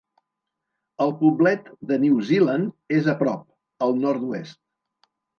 El 1.03 1.11
poblet 1.17 1.67
de 1.91 1.99
New 2.03 2.15
Zealand 2.29 2.95
és 2.99 3.09
a 3.13 3.15
prop, 3.19 3.43
al 3.87 3.93
nord-oest. 4.07 4.59